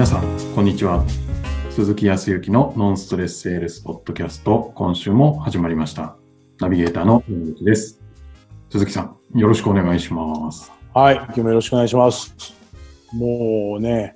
[0.00, 1.04] 皆さん、こんにちは。
[1.68, 6.16] 鈴木康之のノンストレスセールスポッドキャスト、今週も始まりました。
[6.58, 8.00] ナビゲーターの山口です。
[8.70, 10.72] 鈴木さん、よろしくお願いします。
[10.94, 12.34] はい、今日もよろしくお願いします。
[13.12, 14.14] もうね、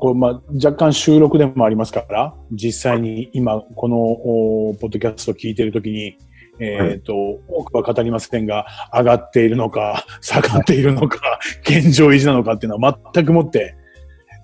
[0.00, 6.16] これまあ、若干収録でもありますから、実際に今、このおポッドキャストを聞いているときに、
[6.60, 7.14] えっ、と、
[7.46, 8.64] 多くは語りませんが、
[8.94, 13.76] 上がっているのか、下がっているのか、現状維持なのかっていうのは全くもって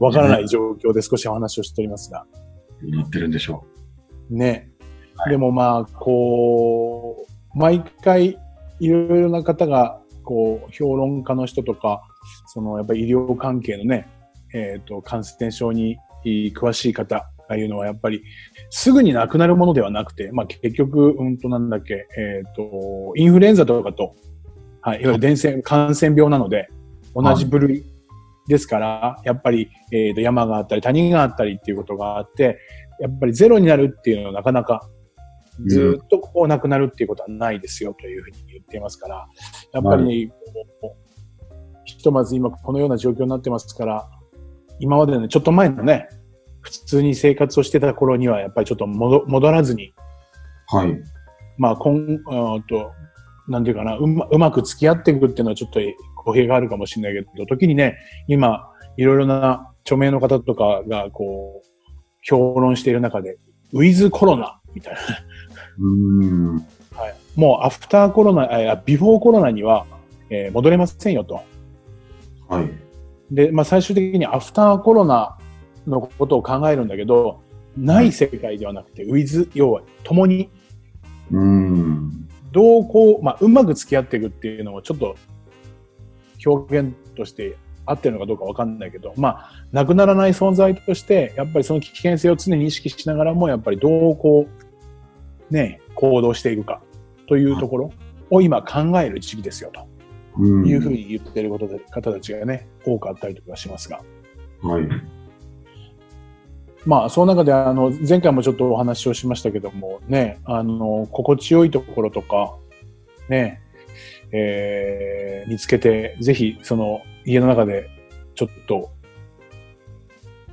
[0.01, 2.27] わからない状況で少しお話をしておりますが、
[2.83, 3.65] どうなってるんでしょ
[4.31, 4.71] ね。
[5.29, 8.39] でもまあ、こう、毎回
[8.79, 12.03] いろいろな方が、こう、評論家の人とか、
[12.47, 14.09] そのやっぱり医療関係のね、
[14.55, 18.23] えっ、と、感染症に詳しい方が言うのは、やっぱり
[18.71, 24.15] すぐになくなるものではなくて、まあ結局、うんとなんだっけ、えっ、と、インフルエンザとかと、
[24.81, 26.69] はい、いわゆる伝染、感染病なので、
[27.15, 27.85] 同じ部類
[28.49, 32.59] ですから、やっぱり、えっ、と、山があったり、谷があったりっていうことがあって、
[32.99, 34.89] やっぱりゼロになるっていうのはなかなか、
[35.67, 39.29] ずっとこうなくなるっていうことはないですよというふうに言っていますから、
[39.73, 40.33] やっぱり、
[41.85, 44.09] ひとまず今このような状況になってますから、
[44.79, 46.09] 今までね、ちょっと前のね、
[46.61, 49.93] 普通に生活をしてた頃には、やっぱりちょっと戻戻らずに、
[50.73, 50.77] う。
[50.77, 50.97] はい。
[51.57, 52.93] まあ、こん、うんと、
[53.49, 55.81] なんていうかな、うまうまく付き合っていくっていうのはちょっと
[56.29, 61.69] 語弊があるかもしれないけど、時にね、今、いろいろな著名の方とかが、こう、
[62.23, 63.39] 評論している中で、
[63.73, 65.01] ウィズコロナみたいな。
[65.79, 66.57] うーん。
[66.95, 69.87] はい、もうアフターコロナ、あビフォーコロナには、
[70.29, 71.41] えー戻れませんよと。
[72.49, 72.71] はい。
[73.31, 75.39] で、まあ最終的にアフターコロナ
[75.87, 77.41] のことを考えるんだけど、
[77.75, 80.51] ない世界ではなくて、ウィズ、要は共に、
[81.31, 82.29] うーん。
[82.53, 85.17] どうこう、まあうまく付き合っていくっていうのもちょっと
[86.45, 87.57] 表現として
[87.87, 94.47] 合ってるのかどうかわかんないけど、まあなくならない存在として、やっぱりその危険性を常に意識しながらも、やっぱりどうこ
[95.51, 96.81] う、ね、行動していくか
[97.27, 97.93] というところ
[98.31, 99.81] を今考える時期ですよと。
[99.81, 104.01] うんいうふうに言ってることで、方たちがね、多くあったりとかしますが。
[104.63, 104.89] はい。
[106.87, 112.57] まあ、その中で、あの、前回もちょっとお話をしましたけども、ね、あの、心地よいところとか、
[113.29, 113.61] ね、
[114.33, 115.19] えー
[115.49, 117.89] 見つけて、ぜひ、その、家の中で、
[118.35, 118.91] ちょっと、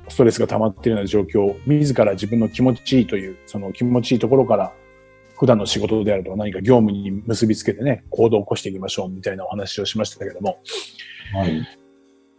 [0.08, 4.72] ストレスが溜まっているような状況を、自ら自分の気持ちいいという、その気持ちいいところから、
[5.38, 10.60] 普段の仕事であるとか何か業務に結びつけてね、行動を起こしていきましょうみたいなお話をしましたけども、
[11.34, 11.60] はい。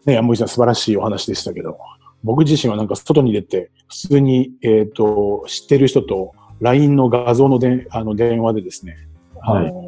[0.06, 1.78] ね、山口さん素晴らしいお話でしたけど、
[2.24, 8.98] 僕自身はなんか外に出て、普通に、えっ、と、知ってる人と LINE の画像のであの電話でですね、
[9.42, 9.87] あの、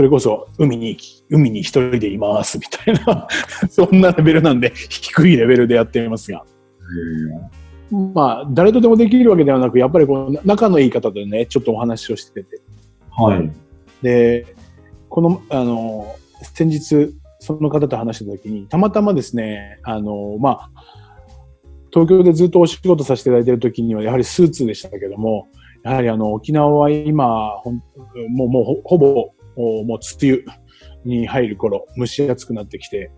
[0.00, 0.96] それこそ海に、
[1.28, 3.28] 海に一人でいますみたいな、
[3.68, 6.42] そんなレベルなんで、低いレベルでやっていますが。
[8.14, 12.62] まあ、誰とでもできるわけではなく、やっぱりこう、仲のいい方とね、ちょっとお話をしてて、
[13.10, 13.50] はい。
[14.00, 14.46] で、
[15.10, 16.16] この、あの、
[16.54, 20.70] 先日、その方と話したときに、たまたまですね、あの、まあ、
[21.92, 25.48] 東京でずっとお仕事させていただいているときには、やはりスーツでしたけども、
[25.84, 27.82] やはりあの、沖縄は今、ほん
[28.30, 29.34] もう、もうほ、ほぼ、お
[29.84, 30.44] もう梅雨
[31.04, 33.10] に入る頃、蒸し暑くなってきて、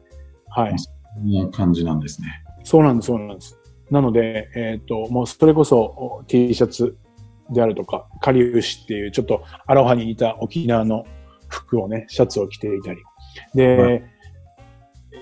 [0.49, 0.75] はい。
[0.79, 2.29] そんな感じなんですね。
[2.65, 3.59] そうなんです、そうなんです。
[3.91, 6.97] なので、えっ、と、もうそれこそお T シャツ
[7.51, 11.05] であるとか、かりゆしっていうちょっとアロハに似た沖縄の
[11.49, 12.99] 服をね、シャツを着ていたり。
[13.55, 14.03] で、はい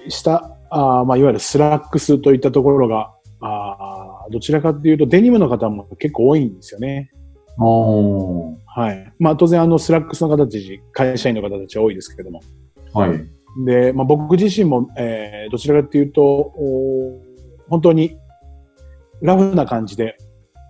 [0.09, 7.11] 下、あーまあ、いわゆるスラックスといったところが、あーどちらかというとデニムの方も結構多いんですよね。
[7.59, 8.57] おー。
[8.75, 9.13] はい。
[9.19, 12.41] まあ当然あのスラックスの方たち、会社員の方たちは多いですけれども。
[12.95, 13.27] はい。
[13.65, 17.21] で、まあ、僕自身も、えーどちらかというと、お
[17.69, 18.17] 本当に
[19.21, 20.17] ラフな感じで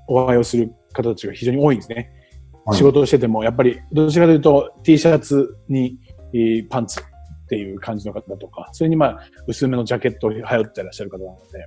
[0.09, 1.95] お会いをする方たちが非常に多いんですね。
[1.97, 2.07] はい
[2.73, 5.99] 仕事をしてても、やっぱりどちらかというと T シャツに
[6.33, 7.03] えーパンツっ
[7.49, 11.67] ていう感じの方とか、それにまあ薄めのジャケットを羽織ってらっしゃる方なので、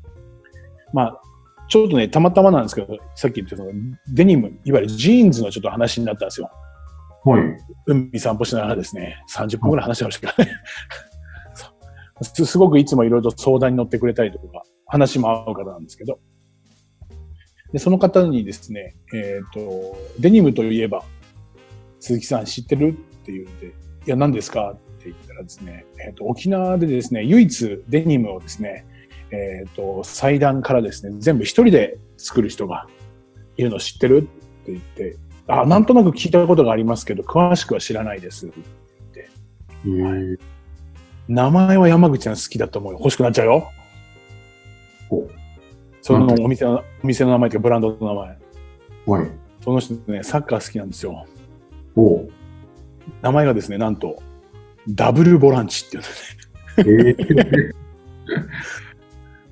[0.94, 1.22] まあ、
[1.68, 3.72] ちょっとね、たまたまなんですけど、さっき言ったその
[4.10, 6.50] デニム、いわゆるジーンズのちょっと話になったんですよ。
[7.26, 7.58] はい。
[7.86, 10.52] 海散歩しながらですね、30分くらい話してましたからね。
[12.22, 16.20] すすごくいつもいろいろと相談に乗ってくれたりとか、話も合う方なんですけど、
[17.72, 21.04] でその方にですね、えっ、と、デニムといえば、
[22.00, 22.94] 鈴木さん知ってるっ
[23.26, 23.72] て言うんで、い
[24.06, 28.86] や、何ですかって言ったらですね、えっ、と、沖縄でですね、唯一デニムをですね、
[29.34, 32.88] えっ、と、祭壇からですね、全部一人で作る人が
[33.58, 38.48] いるの知ってるって言って、あ、なんとなく聞いたことがありますけど、詳しくは知らないです。
[38.48, 40.40] へー
[41.28, 43.00] 名前は山口さん好きだと思うよ。
[43.00, 43.72] 欲しくなっちゃうよ。
[46.02, 48.38] そのお店の、お店の名前というかブランドの名前。
[49.20, 49.32] はい。
[49.64, 51.26] その人ね、サッカー好きなんですよ。
[53.22, 54.22] 名前がですね、なんと、
[54.88, 56.08] ダブルボランチっていうね。
[56.78, 57.84] えー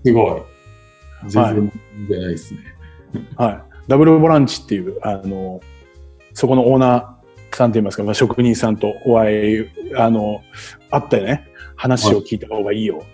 [0.05, 0.41] すごい。
[1.27, 1.71] 全然問
[2.09, 2.59] 題ないですね。
[3.35, 3.61] はい。
[3.87, 5.61] ダブルボランチっていう、あの、
[6.33, 10.41] そこのオーナーさんといいますか、まあ、職人さんとお会い、あの、
[10.89, 12.97] 会ってね、話を聞いた方がいいよ。
[12.97, 13.11] うん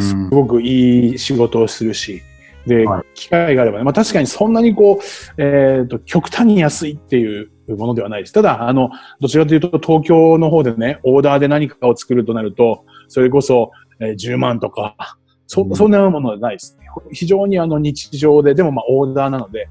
[0.00, 2.22] すごくいい仕事をするし、
[2.66, 8.32] で、はい機会があればね、まあ確かにそんなにこう、えっ、と、極端に安いっていうものではないです。
[8.32, 13.70] ただ、あの、どちらかというと東京の方でね、オーダーで何かを作るとなると、それこそ、
[14.00, 15.18] えー10万とか、
[15.52, 16.78] そ、うんそんなものはないです。
[17.12, 19.68] 非常にあの日常で、でもまあオーダーなので、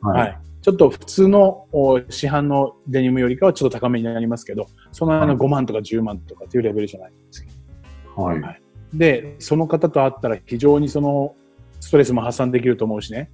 [0.00, 0.12] は。
[0.12, 0.34] はいい。
[0.60, 7.48] ちょっと普通のお市販のデニムよりかはちょっと高めになりますけど、そんなあのはい5万とか10万とかっていうレベルじゃないんですけ
[8.16, 8.22] ど。
[8.22, 8.40] はい。
[8.40, 8.62] はい
[8.94, 11.34] で、その方と会ったら非常にその
[11.80, 13.30] ストレスも発散できると思うしね、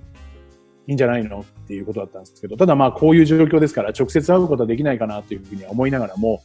[0.86, 6.42] いいんじゃないのっていうことだったんですけど、ただまあこういう状況ですから直接会うことはできないかなというふうには思いながらも、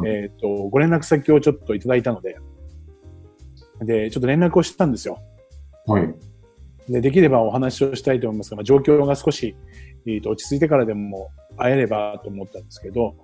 [0.00, 2.38] はいえっ、と、ご連絡先をちょっといただいたので、
[3.86, 5.18] で、ちょっと連絡をしたんですよ。
[5.86, 6.14] はい。
[6.88, 9.56] で、できればお話をしたいと思いますが、まあ、状況が少し、
[10.06, 13.14] えーと落ち着いてからでも会えればと思ったんですけど、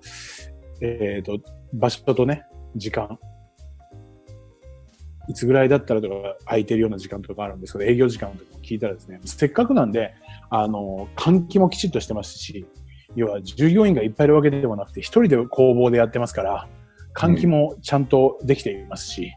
[0.81, 1.39] えっ、と、
[1.73, 2.43] 場所とね、
[2.75, 3.19] 時間、
[5.27, 10.13] いつぐらいだったらとか空いてるような時間とかあるんですけど、営業時間とかも聞いたらですね、せっかくなんで、
[10.49, 12.65] あの、換気もきちっとしてますし、
[13.15, 16.67] 要は従業員がいっぱいいるわけではなくて、一人で工房でやってますから、
[17.15, 19.33] 換気もちゃんとできていますし、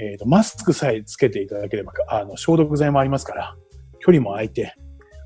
[0.00, 3.56] えーと、マスクさえつけていただければ、あの、消毒剤もありますから、
[3.98, 4.74] 距離も空いて、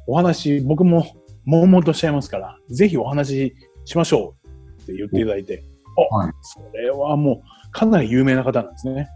[0.06, 1.06] お話、僕も、
[1.44, 3.54] 悶々としちゃいますから、ぜひお話し
[3.84, 5.64] しましょうって言っていただいて、
[6.10, 9.08] あ、はいそれはもう、かなり有名な方なんですね。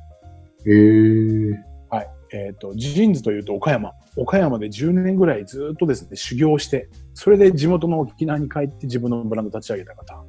[0.67, 1.55] えー。
[1.89, 2.09] はい。
[2.33, 3.93] えっ、と、ジーンズというと岡山。
[4.17, 10.25] 岡山で10年ぐらいずっとですね、修行して、それで地元の沖縄に帰って自分のブランド立ち上げた方。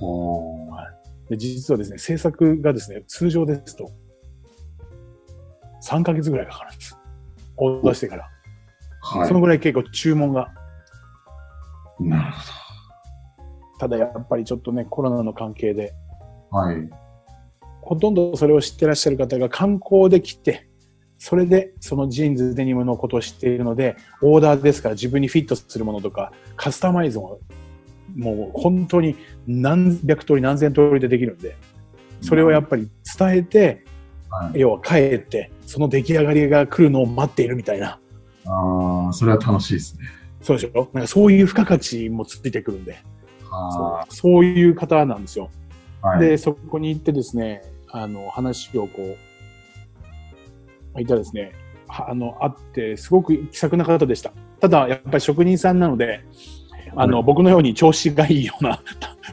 [0.00, 3.90] おーで実はですね、制作がですね、通常ですと、
[5.82, 6.98] 3ヶ月ぐらいかかるんです。
[7.56, 8.28] オーダーしてから。
[9.00, 9.28] はい。
[9.28, 10.48] そのぐらい結構注文が。
[12.00, 12.34] なる
[13.78, 15.92] ただやっぱりちょっとね、コロナの関係で、
[16.50, 16.66] ほど。
[16.68, 16.90] はい。
[17.80, 20.68] ほとんどそれを知ってらっしゃる方が観光で来て、
[21.18, 27.38] それでそのジーンズ、デニムのことを知っているので、オーダーですから自分にフィットするものとか、カスタマイズも、
[28.16, 31.56] もう本当に何百通り何千通りでできるんで、
[32.20, 32.88] それをやっぱり
[33.18, 33.84] 伝えて、
[34.32, 38.00] はい、要は帰って、その出来上がりが来るのを待っているみたいな。
[38.46, 40.06] ああ、それは楽しいですね。
[40.40, 40.88] そうでしょ？
[40.92, 42.98] なんかそういう付加価値もついてくるんで、
[43.50, 45.50] あそうそういう方なんですよ。
[46.00, 46.20] あ、はい。
[46.20, 49.16] で、そこに行ってですね、あの、話をこ
[50.96, 51.52] う、いたらですね、
[51.86, 54.32] はあの、会って、すごく気さくな方でした。
[54.60, 56.24] ただ、やっぱり職人さんなので、
[56.96, 58.82] あの、はい僕のように調子がいいような、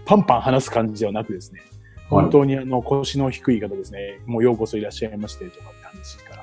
[0.05, 1.69] パンパン話す感じではなくですね、はい
[2.09, 6.35] 本当にあの、腰の低い方ですね、もうようこそいらっしゃいまして、とかって話か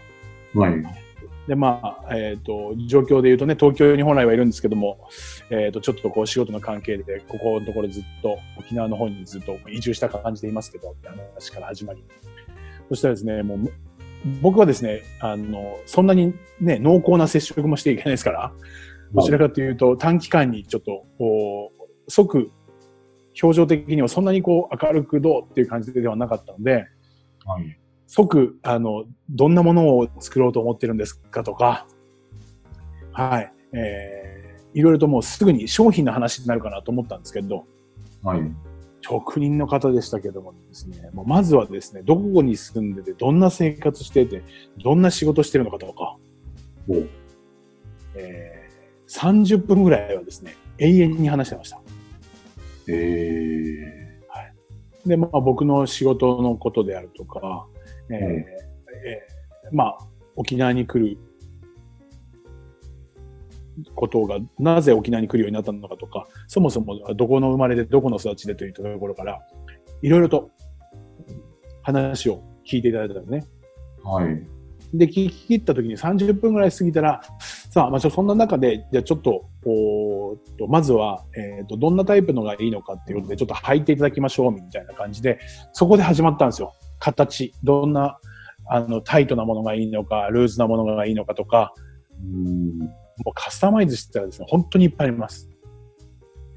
[0.55, 0.61] ら。
[0.61, 1.07] はい。
[1.49, 5.09] で、まあ、えっ、と、状況で言うとね、東京に本来はいるんですけども、
[5.51, 12.05] えっ、と、ちょっとこう仕事の関係で、ここのところずっと沖縄の方にずっと移住した感じでいますけど、って話から始まり。
[12.89, 13.59] そしたらですね、もう、
[14.43, 18.53] 僕はですね、あの、そんなにね、濃厚な接触もしていけないですから、
[19.15, 22.51] どちらかというと短期間にちょっと、こう、即、
[23.41, 26.87] 表情的にはそんなにこう明るくどうっていう感じではなかったので、
[27.45, 27.79] はい。
[28.07, 31.87] 即、あの、どんなものを作ろうと思ってるんですかとか、
[33.13, 37.65] はい、えー、いろいろともうすぐに商品の話になるかなと思ったんですけど、
[38.23, 38.41] はい。
[39.03, 44.43] 職人の方でしたけどもですね、もうまずはですね、どこに住んでて、どんな生活してて、
[44.83, 46.17] どんな仕事してるのかとか、
[46.89, 47.05] お
[48.17, 51.81] えー、30分ぐらいはですね、永遠に話してました。
[52.89, 55.09] えー。
[55.09, 57.67] で、まあ僕の仕事のことであるとか、
[58.11, 59.37] えーうんえー
[59.73, 59.99] まあ
[60.37, 61.19] 沖縄に来る
[63.95, 69.41] ことが、なぜ沖縄に来るようになったのかとか、そもそもどこの生まれでどこの育ちでというところから、
[70.03, 70.51] いろいろと
[71.83, 73.45] 話を聞いていただいたんですね。
[74.05, 74.56] はい。
[74.95, 77.21] で、聞き切った時に30分ぐらい過ぎたら、
[77.71, 85.39] さあ、まあ、そんな中で、じゃあちょっと、おと、まずは、えっ、と、どんなタイプのがいいのかっていうことで、ちょっと履いていただきましょう、みたいな感じで、
[85.73, 86.73] そこで始まったんですよ。
[86.99, 87.53] 形。
[87.65, 88.19] どんな、
[88.69, 91.75] あの、タイトなものがいいのか、ルーズなものがいいのかとか、
[92.23, 92.79] うん。
[92.79, 92.87] も
[93.31, 95.51] うカスタマイズしてたらですね、本当にいっぱいあります。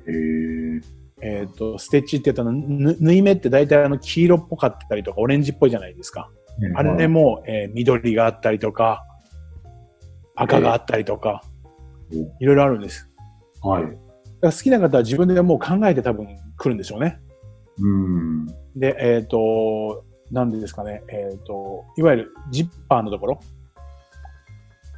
[0.08, 1.00] えー。
[1.22, 6.32] えっ、と、ステッチって言ったら、ぬ縫い目って大体あの、黄色っぽかったりとか、オレンジっぽいじゃないですか。
[6.76, 9.06] あれも、えー緑があったりとか、
[10.36, 11.44] 赤があったりとか、
[12.14, 13.10] ええいろいろあるんです。
[13.62, 13.84] はい。
[13.84, 13.96] だか
[14.42, 17.20] ら好きな方は自分でもう考えて多分来るんでしょうね。
[17.80, 18.48] うん。
[18.76, 23.40] で、えっ、と、なんでですかね、えっ、と、いわゆるジッパーのところ、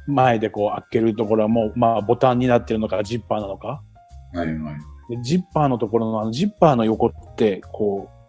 [0.06, 3.82] 前でこう開けるところはもう、まあボタンになってるのか、ジッパーなのか。
[4.34, 4.74] はいはい。
[5.08, 8.21] でジッパーのところの、あの、ジッパーの横って、こう、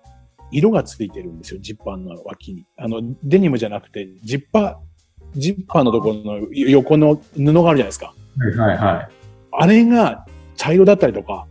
[0.54, 2.66] 色がついてるんですよ、ジッパーの脇に。
[2.78, 8.14] あの、デニムじゃなくて、ジッパー、ジッパーのところの横の布があるじゃないですか。
[8.38, 9.10] はいはいはい。
[9.52, 11.48] あれが茶色だったりとか、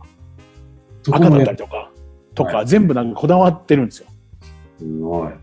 [1.07, 1.91] 赤だったりとか、
[2.33, 4.07] とか、はい全部なんかこだわってるんですよ。
[4.79, 5.33] すごい。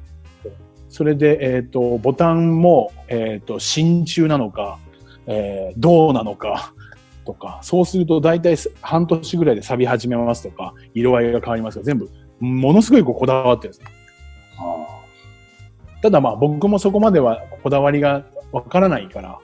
[0.89, 4.79] それで、えっ、と、ボタンも、えっ、と、真鍮なのか、
[5.27, 6.75] えー銅なのか、
[7.25, 12.11] とか、そうすると大体半年ぐらいで錆び始めますとか、色合いが変わりますが、全部、
[12.41, 13.91] ものすごいこうこだわってるんです
[16.03, 19.39] ただまあ僕もそこまではこだわりがわからないから、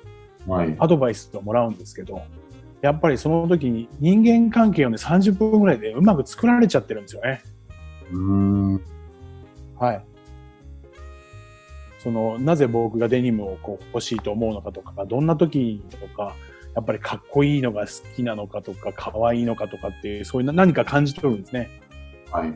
[0.49, 0.51] あ。
[0.51, 0.77] はい。
[0.79, 2.23] アドバイスをもらうんですけど、
[2.83, 7.43] やっぱりその時に人間関係をね、30分ぐらいでうまく作られちゃってるんですよね。
[8.13, 8.85] うーん。
[9.79, 10.05] はい。
[11.99, 16.35] その、なぜ僕がデニムをこう欲しいと思うのかとか、どんな時とか、
[16.75, 21.71] やっぱりかっこいいのが好きなのかとか、可愛いのかとかっていう、そういうな何か感じ取るんですね。
[22.31, 22.55] はい。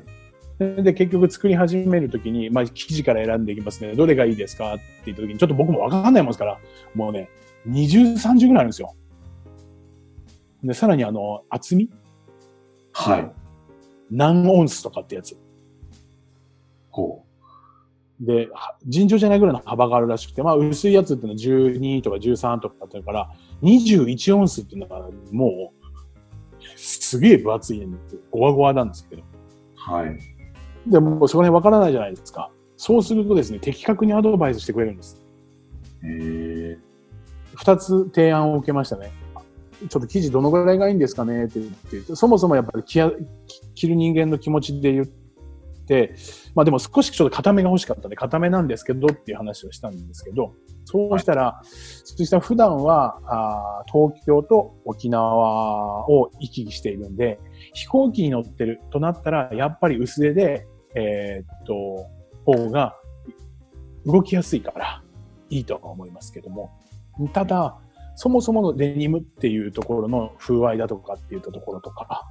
[0.61, 3.95] で、で結局作り始めるときに、まあ、生地から選んでいきますね。
[3.95, 6.59] どれがいいですかって言ったときに、ちょっと僕もわかんないもんですから、
[6.95, 7.31] もうね、
[7.67, 8.95] 20、30ぐらいあるんですよ。
[10.63, 11.89] で、さらにあの、厚み？
[12.93, 13.33] はい。
[14.11, 15.35] 何オンスとかってやつ。
[16.91, 17.25] ほ
[18.21, 23.31] で、は尋常じゃないぐらいの幅があるらしくて、まあ、薄いやつっていうのは12とか13とかっていうから、
[23.63, 27.99] 21オンスっていうのがもう、すげえ分厚いんで、
[28.31, 29.23] ゴワゴワなんですけど。
[29.23, 29.25] う。
[29.75, 30.40] はい。
[30.87, 32.51] でも、そこら辺わからないじゃないですか。
[32.77, 35.23] そうするとですね、的確にアドバイスしてくれるんです。
[36.03, 39.13] えー、二つ提案を受けましたね。
[39.89, 45.07] ちょっと生地どのぐらいがいいんですかねって言って、そもそもやっぱり着る人間の気持ちで言っ
[45.87, 46.15] て、
[46.55, 57.41] まあでも少しちょっと固めが欲しかったんで、固めなんですけどっていう話をしたんですけど、そうしたら、そしたら普段はあー東京と沖縄を行き来しているんで、
[57.73, 62.07] 飛行機に乗ってるとなったら、やっぱり薄手で、えーっと、
[62.45, 62.97] 方が
[64.07, 65.03] 動きやすいから
[65.51, 66.71] いいとは思いますけども、
[67.33, 67.79] ただ、
[68.17, 72.27] そもそものデニムっていうところの風合いだとかっていうところとか、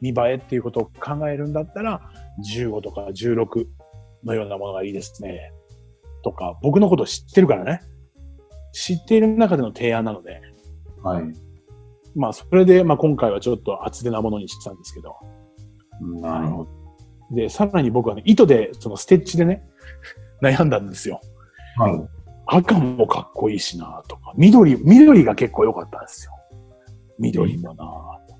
[0.00, 2.10] 見栄えっていうことを考えるんだったら、
[2.52, 3.66] 15とか16
[4.24, 5.52] のようなものがいいですね。
[6.22, 7.80] とか、僕のこと知ってるからね。
[8.72, 10.40] 知っている中での提案なので、
[11.02, 11.47] はい。
[12.14, 15.16] まあ、それで、まあ今回はちょっと厚手なものにしたんですけど。
[16.20, 16.70] なるほど。
[17.36, 19.62] で、さらに僕はね、糸で、そのステッチでね、
[20.42, 21.20] 悩んだんですよ。
[21.76, 22.08] はい。
[22.46, 26.32] 赤もかっこいいしなとか、緑、緑が結構良かったんですよ。
[27.18, 27.84] 緑もな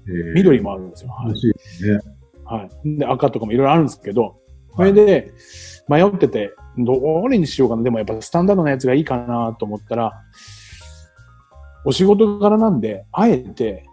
[0.07, 1.11] えー、緑もあるんですよ。
[1.11, 1.39] はい欲。
[1.39, 2.01] しいですね。
[2.45, 2.99] はい。
[2.99, 4.37] で、赤とかもいろいろあるんですけど、
[4.75, 5.33] それで、
[5.89, 7.83] 迷ってて、どれにしようかな。
[7.83, 10.13] でもやっぱスタンダードなやつがいいかなと思ったら、
[11.88, 13.87] お仕事柄なんで、あえて、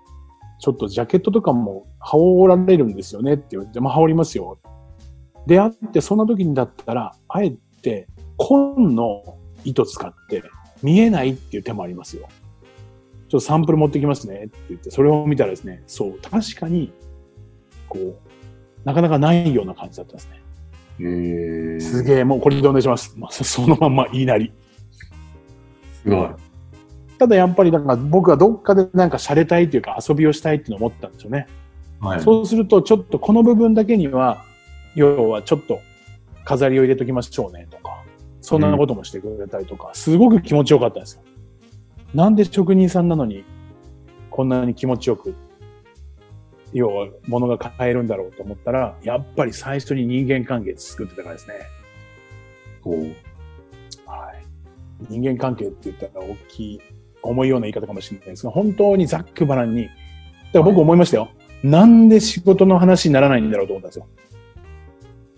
[0.60, 4.60] ちょっとジャケットとかも羽織られるんですよねって言われて、まあ羽織りますよ。
[5.48, 10.44] であって、そんな時にだったら、あえて、紺の糸使って、
[10.84, 12.28] 見えないっていう手もありますよ。
[12.28, 16.92] ちょっとサンプル持ってきますねって言って、それを見たらですね、そう、確かに、
[17.88, 18.16] こう、
[18.84, 20.42] なかなかないような感じだったんですね。
[21.00, 23.14] えー、すげえ、もうこれでお願いします。
[23.18, 24.52] まあ、そ そのまんま言いなり。
[26.04, 26.45] すごい。
[27.18, 31.48] ただやっぱりなんか僕はどっかでなんか洒落たいというか遊びをしたいっていうのを思ったんでしょうね。
[32.00, 32.22] はい。
[32.22, 34.44] そうするとちょっとこの部分だけには、
[34.96, 35.80] 要はちょっと
[36.44, 38.04] 飾りを入れときましょうねとか、
[38.42, 41.24] そんなこともしてくれたりとか、すごく気持ちよかったんですよ。
[42.14, 43.44] なんで職人さんなのに
[44.30, 45.34] こんなに気持ちよく、
[46.74, 51.56] 要は物が買えるんだろうと思ったら、やっぱり最初に人間関係作ってたからですね。
[54.06, 54.46] はい。
[55.10, 56.82] 人間関係って言ったら大きい、
[57.28, 59.94] 重いような言い方かもしれないですが、本当にざっくばらんに、だか
[60.54, 61.30] ら僕思いましたよ。
[61.64, 64.08] なんで仕事の話にならないんだろうと思ったんですよ。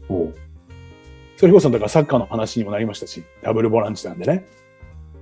[0.07, 0.33] こ
[1.37, 4.45] それこそだからサッカーの話にもなりましたし、ダブルボランチなんでね。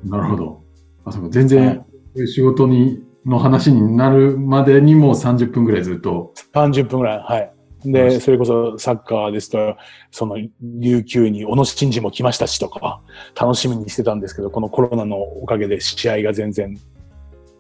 [0.06, 0.10] う。
[0.10, 0.64] なるほど。
[1.04, 1.86] あ、そ全然、
[2.26, 6.34] 仕事に、の話になるまでにも30分ぐらいずっと。
[6.54, 7.20] 30分ぐらい。
[7.20, 7.55] はい。
[7.86, 9.76] で、それこそサッカーですと、
[10.12, 13.02] その、琉球に小野伸二も来ましたしとか、
[13.40, 16.78] 楽しみにしてたんですけど、このコロナのおかげで試合が全然、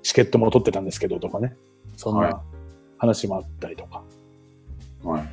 [0.03, 1.55] チケットも取ってたんですけどとかね。
[1.95, 2.41] そんはいな
[2.97, 4.03] 話もあったりとか。
[5.03, 5.23] はい。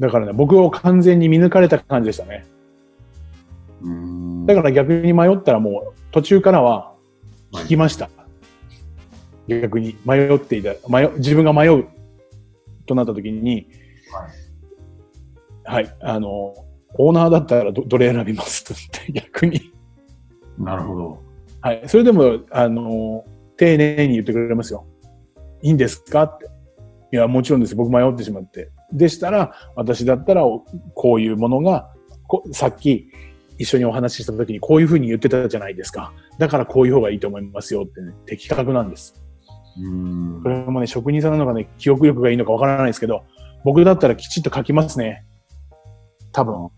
[0.00, 2.44] だからね、僕を完全に見抜かれた感じでしたね。
[3.82, 4.46] うーん。
[4.46, 6.94] だから逆に迷ったらもう、途中からは
[7.52, 8.10] 聞きました。
[9.46, 11.86] 逆に迷っていた、迷自分が迷う
[12.86, 13.68] となった時に、
[14.14, 16.54] はい、はい、あの、
[16.96, 19.72] オーナーだったらどどれ選びますって逆に。
[20.58, 21.22] なるほど。
[21.60, 21.82] はい。
[21.86, 23.24] それでも、あの、
[23.56, 24.86] 丁寧に言ってくれますよ。
[25.62, 26.46] いいんですかって。
[27.12, 27.74] いや、もちろんです。
[27.74, 28.70] 僕迷ってしまって。
[28.92, 30.42] でしたら、私だったら、
[30.94, 31.90] こういうものが、
[32.52, 33.10] さっき
[33.58, 36.12] 一緒にお話しした時にこういうふうに言ってたじゃないですか。
[36.38, 39.22] だからこういう方がいいと思いますよってね、的確なんです。
[39.76, 43.24] うんこれもね、職人さんなのかね、記憶力がいいのかわからないですけど、
[43.64, 45.24] 僕だったらきちっと書きますね。
[46.32, 46.68] 多分。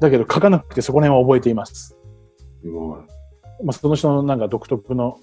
[0.00, 1.96] だけど書かなくてそこら辺は覚えています。
[2.62, 3.00] すごい。
[3.64, 5.18] まあ、その人のなんか独特の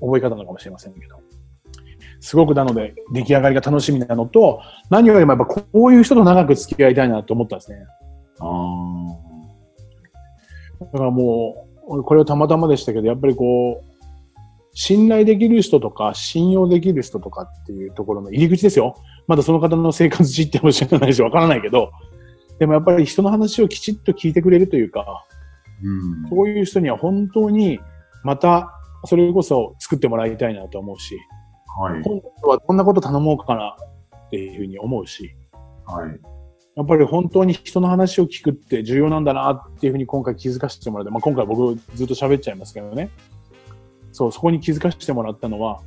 [0.00, 1.18] 覚え方なのかもしれませんけど。
[2.20, 7.78] すごくなので、出来上がりが楽しみなのと、何よりもやっぱこういう人と長く付き合いたいなと思ったんですね。
[8.40, 8.44] あ
[10.80, 13.97] だからもう、これはたまたまでしたけど、やっぱりこう、
[14.80, 18.94] 信頼できる人とか、信用できる人とかっていうところの入り口ですよ。
[19.26, 21.90] まだその方の生活実態も知らないし、わからないけど、
[22.60, 25.26] でもやっぱり人の話をきちっと聞いてくれるというか、
[25.82, 27.80] うん、そういう人には本当に
[28.22, 28.72] また
[29.04, 31.18] それこそ作ってもらいたいなと思うし、
[31.80, 33.76] はい、今度はこんなこと頼もうかな
[34.26, 35.34] っていうふうに思うし、
[35.86, 36.20] はい、
[36.76, 43.10] やっぱり本当に人の話を聞くって重要なんだなっていうふうに今回気づかせてもらって、まあ、今回僕ずっと喋っちゃいますけどね。
[44.18, 45.80] そう、そこに気づかせてもらったのは、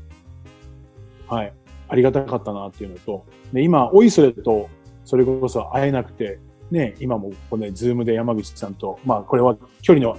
[1.27, 1.53] はい、
[1.89, 4.69] ありがたかったなっていうのと、で今、おいそれと
[5.03, 6.39] それこそ会えなくて、
[6.71, 10.17] ね、今もこのね、ズームで山口さんと、まあこれは距離の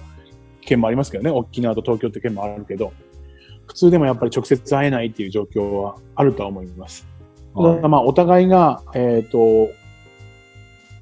[0.61, 2.93] 県もありますけどね、沖縄と東京って県もあるけど、
[3.67, 7.09] 普通でもやっぱり直接会えないっていう状況はあるとは思います。
[7.55, 9.73] はい、まあお互いが、えっ、ー、と、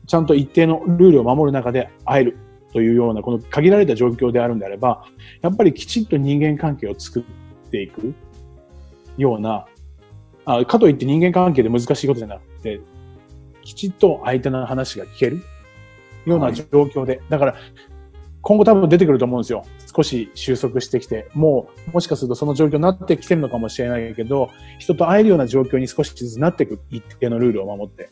[0.07, 2.37] ちゃんと一定のルールを守る中で会える
[2.72, 5.04] というような、この限られた状況であるんであれば、
[5.42, 8.14] やっぱりきちっと人間関係を作っていく
[9.16, 9.66] ような、
[10.44, 12.80] あかといって人間関係で難しいことじゃなくて、
[13.62, 15.42] きちっと相手の話が聞ける
[16.26, 17.56] ような状況で、はい、だから
[18.42, 19.64] 今後多分出てくると思うんですよ。
[19.94, 28.09] 少し収束してきて、もうもしかするとその状況になってきてるのかもしれないけど、人と会えるような状況に少しずつなっていく一定のルールを守って。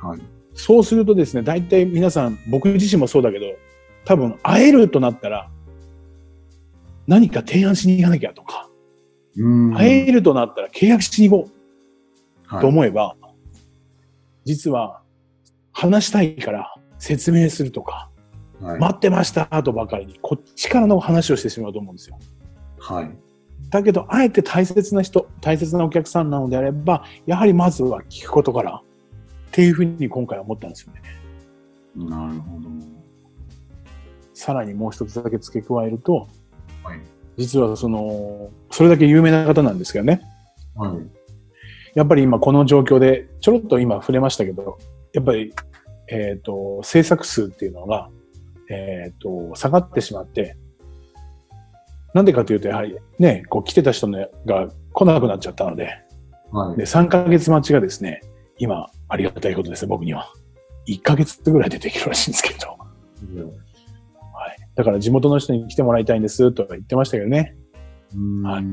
[0.00, 0.20] はい、
[0.54, 3.46] そうするとですね、大体皆さん、僕自身もそうだけど、
[4.04, 5.50] 多分会えるとなったら、
[7.06, 8.68] 何か提案しに行かなきゃとか、
[9.76, 11.50] 会えるとなったら契約しに行こ
[12.56, 13.16] うと思えば、
[14.44, 15.00] 実は
[15.72, 18.10] 話したいから説明するとか、
[18.60, 22.18] はい、待ってましたとばかりに、こっちからの話をしてしまうと思うんですよ。
[22.78, 23.10] はい。
[23.70, 28.82] だけど、あえて大切な人、大切なお客さんなのであれば、やはりまずは聞くことから、っ
[29.50, 31.02] ていうふうに今回は思ったんですよね。
[31.96, 32.93] なるほど。
[34.34, 36.28] さらにもう一つだけ付け加えると、
[36.82, 37.00] はい、
[37.36, 40.20] 実はその、それだけ有名な方なんですけどね。
[40.74, 40.98] はい。
[41.94, 44.78] やっぱり今この状況で、ちょろっと今触れましたけど、
[45.12, 45.54] やっぱり、
[46.08, 48.10] えっ、ー、と、制作数っていうのが、
[48.68, 49.20] えっ、ー、
[49.50, 50.56] と、下がってしまって、
[52.12, 55.98] なんでかというと、やはりね、こう来てた人が来なくなっちゃったので、
[56.52, 58.20] はい、で、3ヶ月待ちがですね、
[58.58, 60.32] 今、ありがたいことですね、僕には。
[60.88, 62.76] 1ヶ月ぐらいでできるらしいんですけど。
[63.22, 63.52] うん、はい。
[64.74, 67.56] だから地元の人に来てもらいたいんですとか言ってましたけどね。
[68.42, 68.64] はい。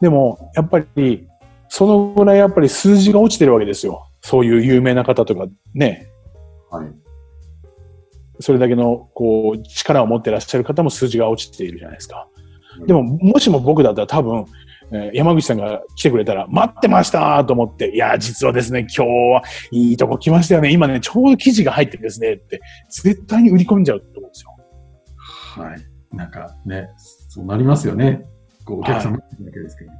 [0.00, 1.26] でも、やっぱり、
[1.68, 4.08] そのぐらいやっぱり数字が落ちてるわけですよ。
[4.22, 6.08] そういう有名な方とかね。
[6.70, 6.88] はい。
[8.40, 12.28] それだけの、こう、力を持ってらっしゃる方も数字が落ちているじゃないですか。
[12.86, 14.44] でも、もしも僕だったら多分、
[14.90, 20.70] えー、山口さんが来てくれたら、待ってましたと思って、いや、実はですね、今日はいいとこ来ましたよね。
[20.70, 24.02] 今ね、ちょうど記事が入ってですね、って、絶対に売り込んじゃう。
[25.56, 26.16] はい。
[26.16, 26.88] なんかね、
[27.28, 28.24] そうなりますよね。
[28.64, 29.98] こうお客様だけですけど、はい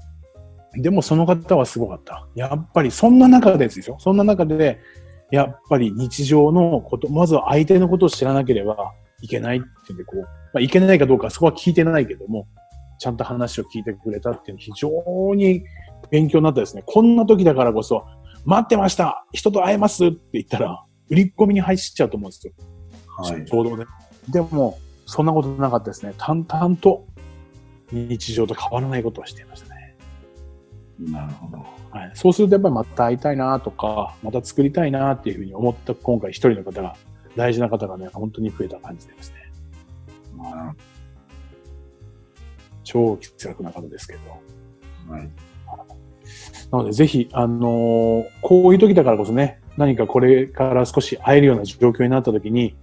[0.77, 2.27] でもその方はすごかった。
[2.35, 3.97] やっぱりそんな中でですよ。
[3.99, 4.79] そんな中で、
[5.31, 12.47] やっぱり日常のこと、まずは相手のことを知らなければいけないっていうんで、こう、まあ、いけないかどうかそこは聞いてないけども、
[12.99, 15.65] ちゃんと話を聞いてくれたっていうのは非常に
[16.11, 16.83] 勉強になったですね。
[16.87, 18.05] こんな時だからこそ、
[18.45, 22.53] 待ってました人と会えますって言ったら、売り込みに入っちゃうと思うんですよ。
[23.19, 23.49] はい。
[23.49, 23.85] 衝動で。
[24.29, 26.13] でも、そんなことなかったですね。
[26.19, 27.07] 淡々と
[27.91, 29.97] 日常と変わらないことをしていましたね。
[30.99, 31.65] なるほど。
[31.91, 36.95] はい、そうするとやっぱりまた会いたいなとか、また作りたいなっていうふうに思った今回一人の方が、
[37.37, 39.37] 大事な方がね、本当に増えた感じですね。
[40.37, 40.75] まあ、
[42.85, 44.21] 超気楽な方ですけど。
[45.11, 45.31] はい。
[46.71, 52.77] なので、ぜひ、あのー、こういう時だからこそね、何かこれから少し会えるような状況になった時に、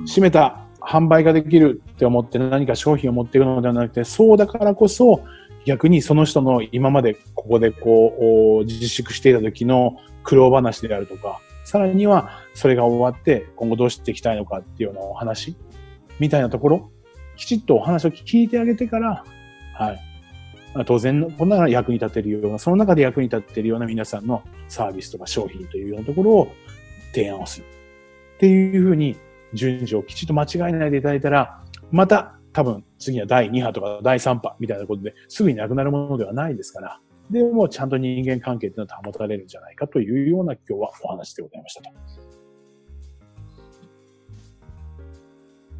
[0.00, 5.24] うん、閉めた販売ができるって思って何か商品を持っていくのではなくて、そうだからこそ、
[5.64, 15.56] 逆にその人の今までここでこう自粛していた時の苦労話であるとか、さらにはそれが終わって今後どうしていきたいのかっていうようなお話
[16.18, 16.90] みたいなところ、
[17.36, 19.24] きちっとお話を聞いてあげてから、
[19.74, 20.00] はい。
[20.86, 26.48] 当然、こんな役に立てるような、その中で役に立ってるような皆さんのサービスとか商品というようなところを
[27.12, 27.66] 提案をする。
[28.36, 29.16] っていうふうに
[29.54, 41.90] 順序をきちっと間違えないでいただいたら、また多分次は第2波とか第3波みたいなことですぐになくなるものではないですから、でもちゃんと人間関係っていうのは保たれるんじゃないかというような今日はお話でございましたと。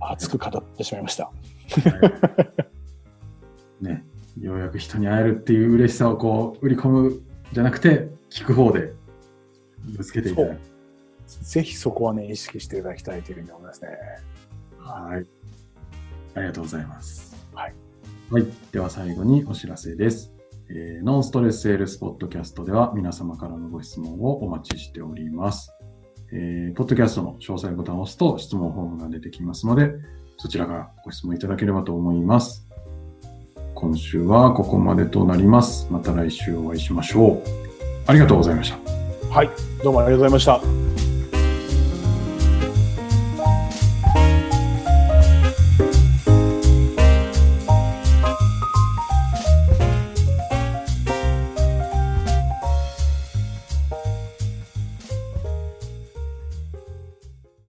[0.01, 1.31] 熱く語ってしまいました。
[3.81, 4.05] ね、
[4.41, 8.93] ようやく人に会えるっていう嬉しさをこう売り込むじゃなくて、聞く方で
[9.97, 10.72] ぶつけていただく。
[11.42, 13.88] ぜひそこはね、意識していただきたいというふうに思いますね。
[14.79, 15.27] はい。
[16.35, 17.37] ありがとうございます。
[17.55, 17.75] はい。
[18.31, 18.47] はい。
[18.73, 20.33] では最後にお知らせです。
[20.71, 25.71] えー、ノンストレスセールスポッドキャストでは皆様からのご質問をお待ちしております。
[26.33, 29.92] えー、ポッドキャストの詳細ボタンを押すと質問フォームが出てきますので、
[30.38, 32.66] そちらからご質問いただければと思います。
[33.75, 35.88] 今週はここまでとなります。
[35.90, 37.42] また来週お会いしましょう。
[38.07, 38.92] ありがとうございました。
[39.31, 39.51] はい、
[39.83, 40.45] どうもありがとうございまし
[40.97, 41.02] た。